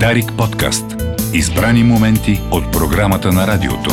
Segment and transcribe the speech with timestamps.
[0.00, 0.84] Дарик подкаст.
[1.34, 3.90] Избрани моменти от програмата на радиото.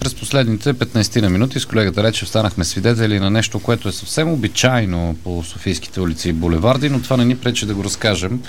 [0.00, 4.32] През последните 15 на минути с колегата Речев станахме свидетели на нещо, което е съвсем
[4.32, 8.42] обичайно по Софийските улици и булеварди, но това не ни пречи да го разкажем,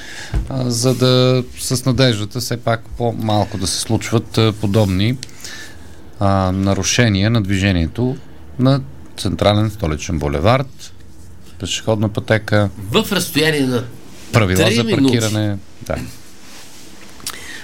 [0.49, 5.17] а, за да с надеждата все пак по-малко да се случват а, подобни
[6.19, 8.17] а, нарушения на движението
[8.59, 8.81] на
[9.17, 10.93] Централен столичен булевард,
[11.59, 13.83] пешеходна пътека, В разстояние на
[14.35, 15.19] правила за минути.
[15.19, 15.57] паркиране.
[15.81, 15.95] Да.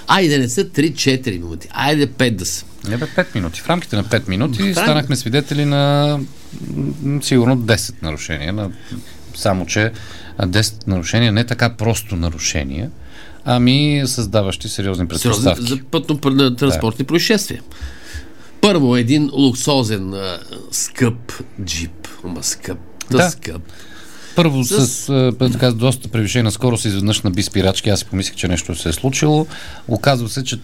[0.06, 2.64] Айде не са 3-4 минути, айде 5 да са.
[2.88, 3.60] Не бе 5 минути.
[3.60, 6.18] В рамките на 5 минути рам- станахме свидетели на
[7.22, 8.52] сигурно 10 нарушения.
[8.52, 8.70] На,
[9.34, 9.92] само, че
[10.38, 12.90] а, 10 нарушения не така просто нарушения,
[13.44, 15.62] ами създаващи сериозни предпоставки.
[15.62, 17.62] за пътно-транспортни происшествия.
[18.60, 20.38] Първо, един луксозен, а,
[20.70, 21.32] скъп
[21.64, 22.08] джип.
[22.24, 22.78] Ама скъп,
[23.10, 23.16] да.
[23.16, 23.30] Да.
[23.30, 23.62] скъп.
[24.36, 27.90] Първо с- с, така, доста превишена скорост изведнъж наби спирачки.
[27.90, 29.46] Аз си помислих, че нещо се е случило.
[29.88, 30.56] Оказва се, че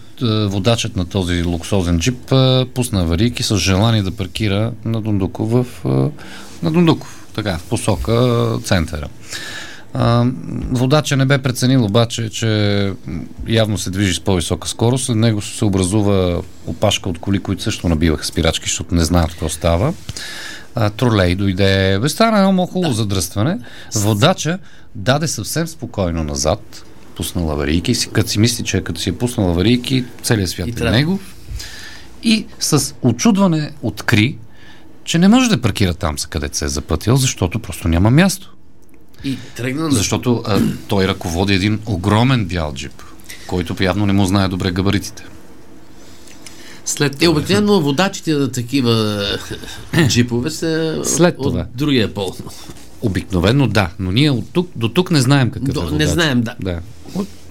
[0.47, 2.33] водачът на този луксозен джип
[2.73, 5.65] пусна аварийки с желание да паркира на Дундуков в,
[6.63, 9.07] на Дундуков, така, в посока центъра.
[9.93, 10.25] А,
[10.71, 12.91] водача не бе преценил обаче, че
[13.47, 15.05] явно се движи с по-висока скорост.
[15.05, 19.49] След него се образува опашка от коли, които също набиваха спирачки, защото не знаят какво
[19.49, 19.93] става.
[20.81, 21.99] А, тролей дойде.
[22.01, 23.59] Бе, стана едно хубаво задръстване.
[23.95, 24.59] Водача
[24.95, 30.05] даде съвсем спокойно назад, пуснал аварийки, като си мисли, че като си е пуснал аварийки,
[30.23, 30.97] целият свят И е трябва.
[30.97, 31.19] него.
[32.23, 34.37] И с очудване откри,
[35.03, 38.55] че не може да паркира там, за където се е запътил, защото просто няма място.
[39.23, 39.91] И тръгна на...
[39.91, 43.03] Защото а, той ръководи един огромен бял джип,
[43.47, 45.23] който явно не му знае добре габаритите.
[46.89, 47.21] След...
[47.23, 49.23] Е, обикновено водачите на такива
[50.07, 51.65] джипове са След от това.
[51.75, 52.33] другия пол.
[53.01, 56.07] Обикновено да, но ние от тук, до тук не знаем какъв До- е не водач.
[56.07, 56.55] знаем, да.
[56.59, 56.79] да.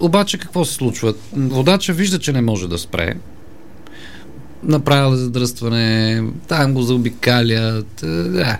[0.00, 1.14] Обаче какво се случва?
[1.33, 3.14] Водача вижда, че не може да спре.
[4.62, 8.03] Направил е задръстване, там го заобикалят.
[8.03, 8.59] е, Да.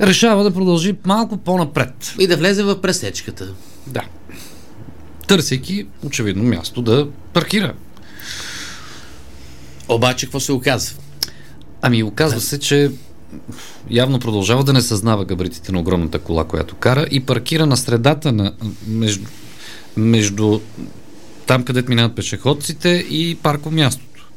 [0.00, 2.14] Решава да продължи малко по-напред.
[2.18, 3.48] И да влезе в пресечката.
[3.86, 4.02] Да.
[5.26, 7.72] Търсейки, очевидно, място да паркира.
[9.90, 10.98] Обаче, какво се оказва?
[11.82, 12.90] Ами, оказва се, че
[13.90, 18.32] явно продължава да не съзнава габаритите на огромната кола, която кара и паркира на средата
[18.32, 18.52] на
[18.86, 19.26] между,
[19.96, 20.60] между
[21.46, 24.28] там, където минават пешеходците и паркомястото.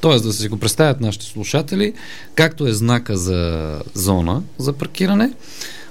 [0.00, 1.92] Тоест да си го представят нашите слушатели,
[2.34, 5.32] както е знака за зона за паркиране,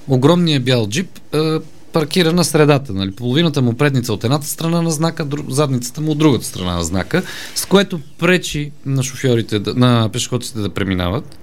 [0.08, 1.58] огромният бял джип е,
[1.94, 3.12] паркира на средата, нали?
[3.12, 5.44] половината му предница от едната страна на знака, дру...
[5.50, 7.24] задницата му от другата страна на знака,
[7.56, 11.40] с което пречи на шофьорите, да, на пешеходците да преминават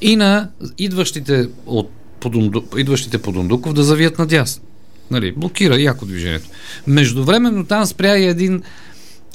[0.00, 0.48] и на
[0.78, 1.90] идващите, от,
[2.20, 4.62] по Дунду, идващите по Дундуков да завият надясно.
[5.10, 6.48] Нали, блокира яко движението.
[6.86, 8.62] Междувременно там спря и един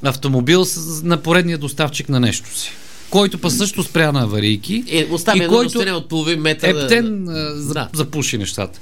[0.03, 2.71] автомобил с, на поредния доставчик на нещо си,
[3.09, 6.83] който пък също спря на аварийки Е, остави и който от половин метър.
[6.83, 7.25] Ептен
[7.73, 7.89] Да.
[7.93, 8.79] запуши нещата.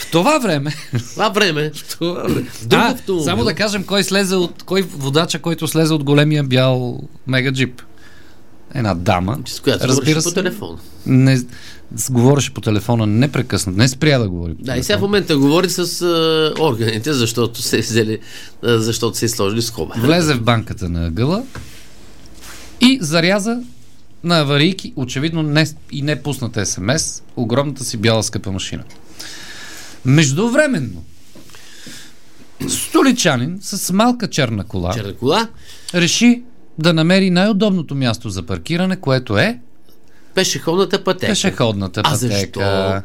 [0.00, 0.74] В това време,
[1.12, 1.70] Това време.
[1.90, 3.24] това време Друг а, автомобил.
[3.24, 7.82] само да кажем кой слезе от кой водача, който слезе от големия бял мега джип.
[8.74, 9.38] Една дама.
[9.46, 10.78] С която разбира се по се, телефон.
[11.06, 11.40] не,
[12.10, 14.54] говореше по телефона непрекъснато, не спря да говори.
[14.58, 15.00] Да, и сега в телефона.
[15.00, 18.18] момента говори с а, органите, защото се взели,
[18.64, 19.94] а, защото се сложили скоба.
[19.98, 21.42] Влезе в банката на гъла
[22.80, 23.58] и заряза
[24.24, 28.82] на аварийки, очевидно не, и не пусната СМС, огромната си бяла скъпа машина.
[30.04, 31.04] Междувременно,
[32.68, 35.48] столичанин с малка черна кола Черна кола,
[35.94, 36.42] реши
[36.78, 39.58] да намери най-удобното място за паркиране, което е
[40.34, 41.32] пешеходната пътека.
[41.32, 42.16] пешеходната А пътека.
[42.34, 42.60] защо?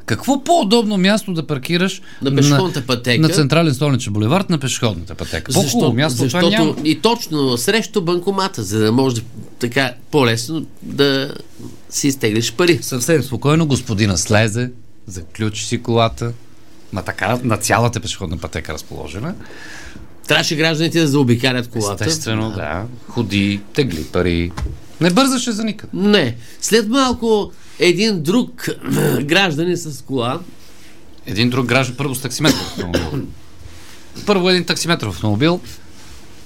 [0.05, 3.21] Какво по-удобно място да паркираш На пешеходната пътека?
[3.21, 5.53] на Централен столичен булевард на пешеходната пътека?
[5.53, 6.75] По-хубаво място от това защото няма.
[6.83, 9.21] и точно срещу банкомата, за да може
[9.59, 11.33] така по-лесно да
[11.89, 12.79] си изтеглиш пари.
[12.81, 14.71] Съвсем спокойно господина слезе,
[15.07, 16.33] заключи си колата,
[16.95, 19.35] на така, на цялата пешеходна пътека разположена.
[20.27, 22.05] Трябваше гражданите да заобикалят колата.
[22.05, 22.83] Естествено, да.
[23.07, 24.51] Ходи, тегли пари.
[25.01, 25.97] Не бързаше за никъде.
[25.97, 26.35] Не.
[26.61, 28.69] След малко един друг
[29.21, 30.39] гражданин с кола
[31.25, 33.27] Един друг граждан, първо с таксиметров автомобил.
[34.25, 35.59] Първо един таксиметров автомобил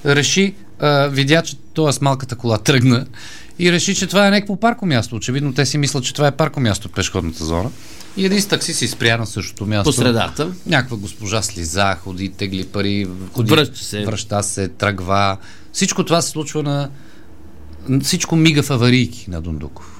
[0.06, 3.06] реши, а, видя, че това с малката кола тръгна
[3.60, 5.16] и реши, че това е някакво парко място.
[5.16, 7.70] Очевидно те си мислят, че това е парко място в пешеходната зона.
[8.18, 9.90] И един с такси си спря на същото място.
[9.90, 10.52] по средата.
[10.66, 14.06] Някаква госпожа слиза, ходи, тегли пари, ходи, Връща се.
[14.06, 15.38] връща се, тръгва.
[15.74, 16.90] Всичко това се случва на...
[18.04, 19.96] Всичко мига в аварийки на Дундуков.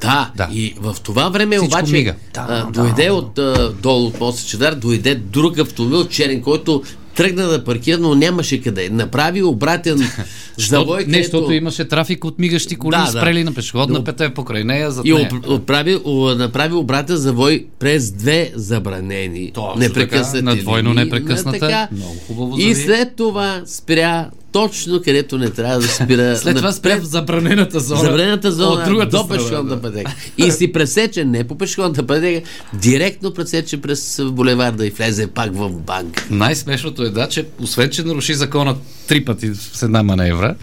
[0.00, 0.48] Да, Да.
[0.52, 2.14] и в това време Всичко обаче мига.
[2.36, 3.12] а, Да, дойде да.
[3.14, 6.82] от а, долу от моста Чедар, дойде друг автомобил черен, който
[7.20, 8.88] тръгна да паркира, но нямаше къде.
[8.90, 9.98] Направи обратен
[10.58, 13.10] завой, не, защото имаше трафик от мигащи коли, Да, да.
[13.10, 15.30] спрели на пешеходна Но- пета покрай нея, зад и нея.
[15.46, 15.98] отправи,
[16.36, 21.46] направи обратен завой през две забранени, Точно непрекъснати така, на двойно непрекъсната.
[21.50, 21.88] на така.
[21.92, 26.36] Много хубаво И след това спря точно където не трябва да спира.
[26.38, 28.00] След това спря в забранената зона.
[28.00, 29.82] Забранената зона от другата до страна, пешеходна да.
[29.82, 30.14] пътека.
[30.38, 35.70] И си пресече не по пешеходната пътека, директно пресече през булеварда и влезе пак в
[35.70, 36.26] банк.
[36.30, 38.76] Най-смешното е да, че освен, че наруши закона
[39.06, 40.54] три пъти с една маневра,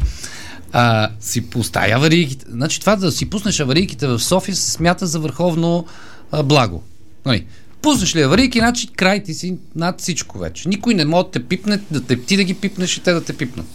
[0.71, 2.45] а, си поставя аварийките.
[2.49, 5.85] Значи това да си пуснеш аварийките в София се смята за върховно
[6.31, 6.83] а, благо.
[7.25, 7.45] Нали?
[7.81, 10.69] Пуснеш ли аварийки, значи край ти си над всичко вече.
[10.69, 13.23] Никой не може да те пипне, да те, ти да ги пипнеш и те да
[13.23, 13.65] те пипнат.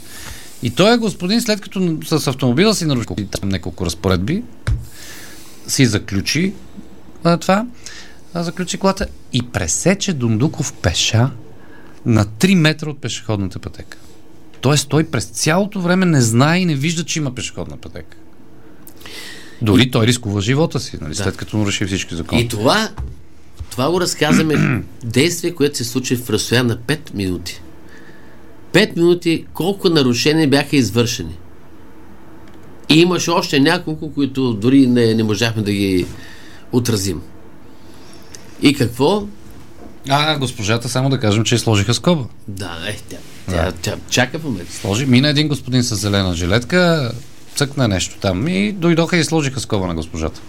[0.62, 3.06] И той е господин, след като с автомобила си наруши
[3.40, 4.42] там няколко разпоредби,
[5.68, 6.52] си заключи
[7.24, 7.66] а, това,
[8.34, 11.30] а, заключи колата и пресече Дундуков пеша
[12.06, 13.98] на 3 метра от пешеходната пътека.
[14.60, 18.16] Тоест той през цялото време не знае и не вижда, че има пешеходна пътека.
[19.62, 22.42] Дори той рискува живота си, нали, след като наруши всички закони.
[22.42, 22.90] И това,
[23.72, 27.60] това го разказваме действие, което се случи в разстояние на 5 минути.
[28.72, 31.38] 5 минути колко нарушения бяха извършени.
[32.88, 36.06] И имаше още няколко, които дори не, не можахме да ги
[36.72, 37.20] отразим.
[38.62, 39.26] И какво?
[40.08, 42.24] А, госпожата, само да кажем, че сложиха скоба.
[42.48, 43.16] Да, е, тя,
[43.50, 44.72] тя, тя чака в момента.
[44.72, 47.12] Сложи, мина един господин с зелена жилетка,
[47.54, 50.40] цъкна нещо там и дойдоха и сложиха скоба на госпожата.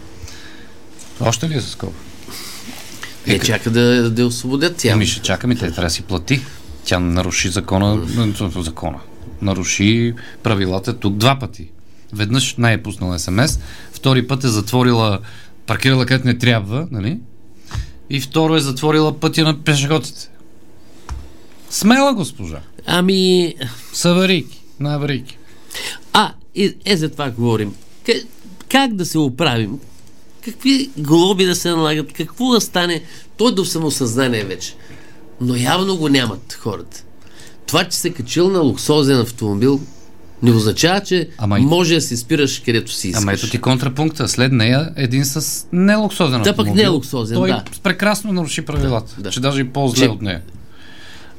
[1.22, 1.94] Още ли е с скоба?
[3.28, 4.90] Не чака да, да освободят тя.
[4.94, 6.42] Ами ще чакаме, те трябва да си плати.
[6.86, 8.02] Тя наруши закона,
[8.58, 9.00] закона.
[9.42, 11.70] Наруши правилата тук два пъти.
[12.14, 13.60] Веднъж не е пуснала СМС,
[13.92, 15.20] втори път е затворила,
[15.66, 17.20] паркирала където не трябва, нали?
[18.10, 20.30] И второ е затворила пътя на пешеходците.
[21.70, 22.60] Смела госпожа.
[22.86, 23.54] Ами,
[23.94, 24.62] С аварийки.
[24.80, 25.38] На аварийки.
[26.14, 27.74] А, е, е за това говорим.
[28.70, 29.80] Как да се оправим?
[30.46, 32.14] Какви глоби да се налагат?
[32.14, 33.02] Какво да стане?
[33.38, 34.74] Той до самосъзнание вече.
[35.42, 37.04] Но явно го нямат хората.
[37.68, 39.82] Това, че се качил на луксозен автомобил,
[40.44, 43.24] не означава, че Ама може да си спираш където си искаш.
[43.24, 44.28] Ама ето ти контрапункта.
[44.28, 46.74] След нея един с нелуксозен Да, пък автомобил.
[46.76, 47.64] не е луксозен, Той да.
[47.84, 49.14] прекрасно наруши правилата.
[49.18, 49.30] Да, да.
[49.30, 50.42] Че даже и по-зле Че- от нея.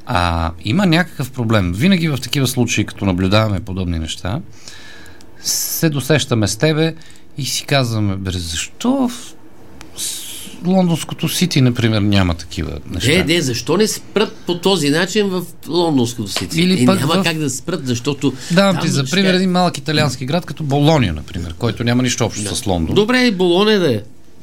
[0.05, 1.73] А има някакъв проблем.
[1.73, 4.41] Винаги в такива случаи, като наблюдаваме подобни неща,
[5.41, 6.95] се досещаме с тебе
[7.37, 9.11] и си казваме, бе, защо в
[10.65, 13.11] лондонското Сити, например, няма такива неща?
[13.11, 16.61] Не, не, защо не спрат по този начин в лондонското сити?
[16.61, 18.33] Или е, пък няма в- как да спрат, защото...
[18.51, 22.03] Давам там ти за ще- пример един малък италиански град, като Болония, например, който няма
[22.03, 22.95] нищо общо с Лондон.
[22.95, 24.01] Добре, и Болоне да е.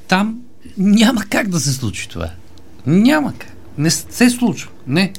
[0.09, 0.39] там
[0.79, 2.31] няма как да се случи това.
[2.87, 3.53] Няма как.
[3.79, 4.71] Не се случва.
[4.87, 5.13] Не.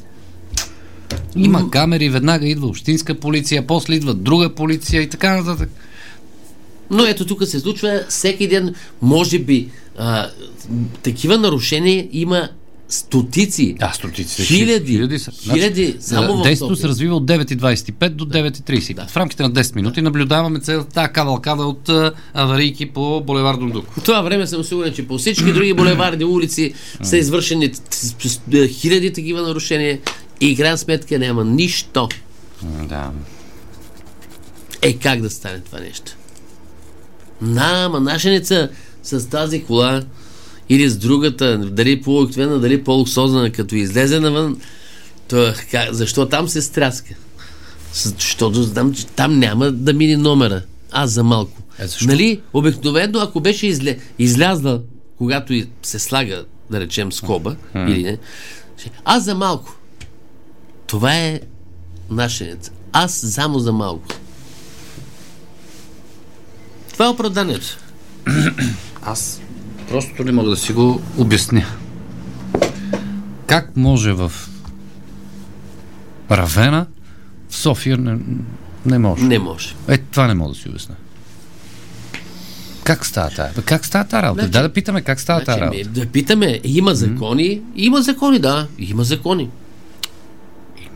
[1.35, 5.69] Има камери, веднага идва общинска полиция, после идва друга полиция и така нататък.
[6.91, 10.29] Но ето тук се случва всеки ден, може би, а,
[11.03, 12.49] такива нарушения има
[12.89, 13.75] стотици.
[13.79, 14.45] Да, стотици.
[14.45, 14.91] Хиляди.
[14.93, 15.31] Хиляди са.
[15.31, 18.93] Хиляди само в Действието се развива от 9.25 до 9.30.
[18.93, 19.05] Да.
[19.07, 21.89] В рамките на 10 минути наблюдаваме цялата кавалкада от
[22.33, 23.85] аварийки по булевар Дундук.
[23.97, 29.13] В това време съм сигурен, че по всички други булеварди, улици са извършени т- хиляди
[29.13, 29.99] такива нарушения
[30.41, 32.09] и крайна сметка няма нищо.
[32.63, 33.11] Да.
[34.81, 36.11] Е, как да стане това нещо?
[37.43, 38.69] На, ама нашеница
[39.03, 40.03] с тази кола
[40.69, 44.57] или с другата, дали по-обикновена, дали по-луксозна, като излезе навън,
[45.27, 47.13] то, как, защо там се стряска?
[47.93, 50.61] Защото знам, че там няма да мине номера.
[50.91, 51.61] Аз за малко.
[51.79, 52.05] Е, защо?
[52.05, 53.95] Нали, обикновено, ако беше изля...
[54.19, 54.81] излязла,
[55.17, 58.17] когато се слага, да речем, скоба, или не,
[59.05, 59.77] аз за малко.
[60.87, 61.39] Това е
[62.09, 62.71] нашеница.
[62.91, 64.07] Аз само за малко.
[66.93, 67.77] Това е оправданието.
[69.01, 69.41] Аз
[69.89, 71.65] просто не мога да си го обясня.
[73.47, 74.31] Как може в
[76.31, 76.85] Равена,
[77.49, 78.17] в София не,
[78.85, 79.23] не може.
[79.23, 79.75] Не може.
[79.87, 80.95] Е, това не мога да си обясня.
[82.83, 83.51] Как става тая?
[83.55, 84.41] Бе, Как става тая работа?
[84.41, 85.77] Значи- да, да питаме как става Значи, работа.
[85.77, 89.49] ми, да питаме, има закони, има закони, да, има закони.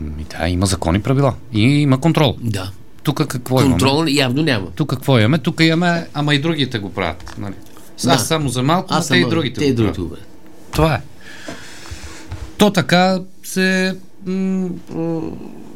[0.00, 1.34] Ми, да, има закони правила.
[1.52, 2.36] И има контрол.
[2.40, 2.70] Да.
[3.08, 3.70] Тук какво имаме?
[3.72, 4.66] Контрол явно няма.
[4.70, 5.38] Тук какво имаме?
[5.38, 7.34] Тук имаме, ама и другите го правят.
[7.38, 7.54] Нали?
[8.04, 8.10] Да.
[8.10, 9.94] Аз само за малко, Аз а те и другите те и го правят.
[9.94, 10.00] другите.
[10.00, 10.26] го правят.
[10.72, 11.00] Това е.
[12.56, 13.96] То така се...
[14.26, 15.20] М- м-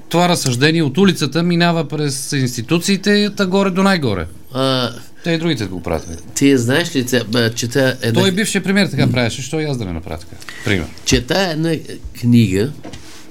[0.09, 4.27] това разсъждение от улицата минава през институциите и горе до най-горе.
[4.55, 4.91] А,
[5.25, 6.25] Те и другите го правят.
[6.35, 7.07] Ти знаеш ли,
[7.55, 10.37] чета една, Той бившия премьер така правеше, що и аз да не направя така.
[10.65, 10.87] Пример.
[11.05, 11.75] чета една
[12.21, 12.71] книга,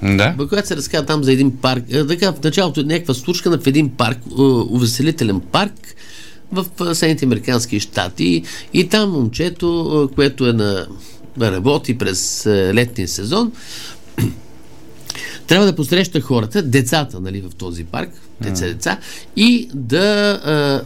[0.02, 0.34] Да.
[0.38, 1.84] в която се разказва там за един парк.
[2.08, 4.18] Така, в началото е някаква случка в един парк,
[4.70, 5.94] увеселителен парк
[6.52, 8.42] в Съединените Американски щати
[8.72, 10.86] и там момчето, което е на
[11.40, 13.52] работи през летния сезон,
[15.46, 18.98] трябва да посреща хората, децата, нали, в този парк, деца, деца,
[19.36, 20.82] и да а,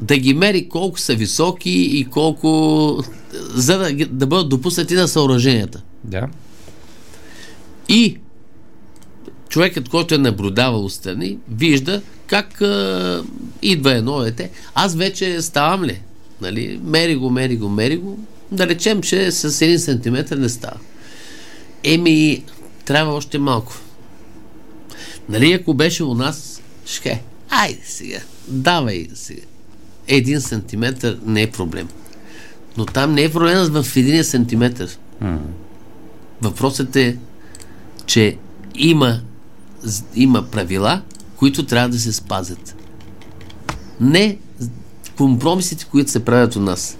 [0.00, 3.02] да ги мери колко са високи и колко
[3.54, 5.82] за да, да бъдат допуснати на съоръженията.
[6.04, 6.28] Да.
[7.88, 8.18] И
[9.48, 13.24] човекът, който е наблюдавал отстрани, вижда как а,
[13.62, 14.50] идва едно дете.
[14.74, 16.00] Аз вече ставам ли?
[16.40, 16.80] Нали?
[16.84, 18.18] Мери го, мери го, мери го.
[18.52, 20.76] Да речем, че с един сантиметр не става.
[21.84, 22.44] Еми,
[22.84, 23.72] трябва още малко.
[25.28, 29.42] Нали, ако беше у нас, ще айде сега, давай сега.
[30.08, 31.88] Един сантиметр не е проблем.
[32.76, 34.84] Но там не е проблем в един сантиметр.
[36.42, 37.16] Въпросът е,
[38.06, 38.36] че
[38.74, 39.20] има,
[40.14, 41.02] има правила,
[41.36, 42.76] които трябва да се спазят.
[44.00, 44.38] Не
[45.16, 46.98] компромисите, които се правят у нас.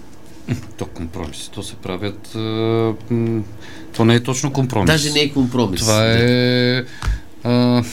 [0.76, 1.50] То компромиси.
[1.50, 2.28] То се правят...
[3.96, 4.86] То не е точно компромис.
[4.86, 5.80] Даже не е компромис.
[5.80, 6.84] Това е
[7.44, 7.84] а,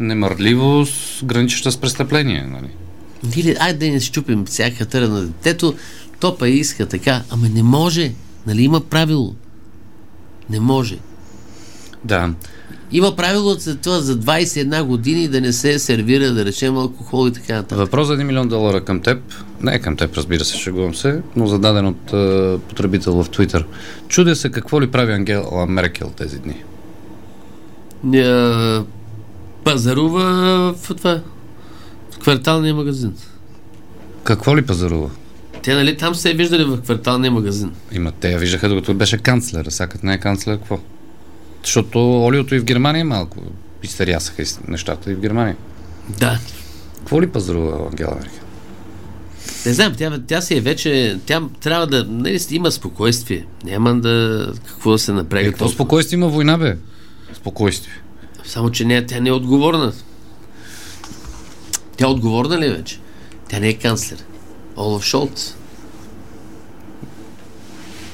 [0.00, 2.42] немърливост, граничеща с престъпление.
[2.42, 2.68] Нали?
[3.36, 5.74] Или, айде да не щупим всяка търа на детето,
[6.20, 7.22] то па иска така.
[7.30, 8.12] Ама не може.
[8.46, 9.34] Нали има правило?
[10.50, 10.98] Не може.
[12.06, 12.30] Да.
[12.92, 17.32] Има правило за това за 21 години да не се сервира, да речем, алкохол и
[17.32, 17.78] така нататък.
[17.78, 19.18] Въпрос за 1 милион долара към теб.
[19.62, 23.66] Не към теб, разбира се, шегувам се, но зададен от а, потребител в Твитър.
[24.08, 26.62] Чудя се какво ли прави Ангела Меркел тези дни.
[28.04, 28.84] Ня,
[29.64, 30.24] пазарува
[30.72, 31.20] в това
[32.10, 33.14] в кварталния магазин.
[34.24, 35.10] Какво ли пазарува?
[35.62, 37.72] Те нали там се е виждали в кварталния магазин.
[37.92, 40.78] Има, те я виждаха докато беше канцлер, като не е канцлер, какво?
[41.66, 43.38] Защото олиото и в Германия малко
[43.82, 45.56] изтерясаха из- нещата и в Германия.
[46.10, 46.38] Да.
[46.98, 48.42] Какво ли пазарува Ангела Меркел?
[49.66, 53.46] Не знам, тя, тя си е вече, тя трябва да, нали, има спокойствие.
[53.64, 55.44] Няма да, какво да се Е, напряга.
[55.44, 55.74] какво толкова.
[55.74, 56.76] спокойствие има война, бе?
[57.34, 57.92] Спокойствие.
[58.44, 59.92] Само, че не, тя не е отговорна.
[61.96, 63.00] Тя отговорна ли е вече?
[63.48, 64.18] Тя не е канцлер.
[64.76, 65.54] Олаф Шолц.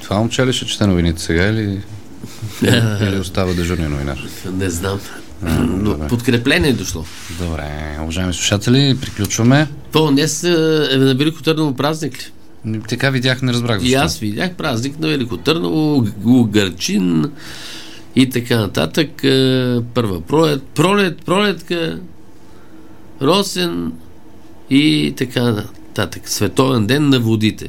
[0.02, 1.82] Това момче ли ще чете новините сега или,
[3.08, 4.18] или остава дежурния новинар?
[4.52, 5.00] Не знам.
[5.42, 6.08] Но добре.
[6.08, 7.04] подкрепление е дошло.
[7.40, 9.68] Добре, уважаеми слушатели, приключваме.
[9.92, 12.18] То днес е е на Велико Търново празник
[12.66, 12.80] ли?
[12.88, 14.04] Така видях, не разбрах И защо.
[14.04, 16.06] аз видях празник на Велико Търново,
[16.44, 17.30] Гърчин
[18.16, 19.24] и така нататък.
[19.24, 21.98] Е, Първа пролет, пролет, пролетка,
[23.22, 23.92] Росен
[24.70, 26.28] и така нататък.
[26.28, 27.68] Световен ден на водите.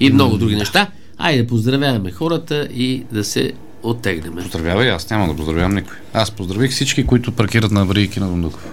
[0.00, 0.86] И много други неща.
[1.18, 4.34] Айде, поздравяваме хората и да се оттегнем.
[4.34, 5.96] Поздравявай, аз няма да поздравявам никой.
[6.12, 8.66] Аз поздравих всички, които паркират на аварийки на Дундуков.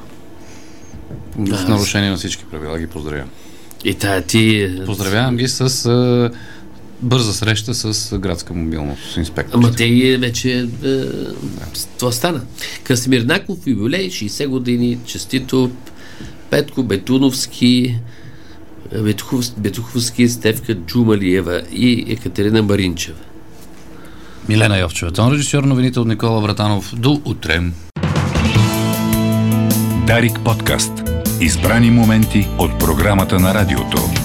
[1.35, 3.29] В аз- нарушение на всички правила ги поздравявам.
[3.83, 4.61] И тая ти...
[4.61, 6.31] е, Поздравявам ги с а,
[7.01, 9.57] бърза среща с градска мобилност, с инспектор.
[9.57, 10.51] Ама те ги вече...
[10.83, 11.03] Е,
[11.99, 12.41] това стана.
[12.83, 15.71] Красимир Наков, юбилей, 60 години, честито,
[16.49, 17.95] Петко Бетуновски,
[18.93, 23.17] Бетухов, Бетуховски, Стевка Джумалиева и Екатерина Маринчева.
[24.49, 26.93] Милена Йовчева, тон режисьор новините от Никола Братанов.
[26.95, 27.61] До утре.
[30.07, 30.91] Дарик подкаст.
[31.41, 34.24] Избрани моменти от програмата на радиото.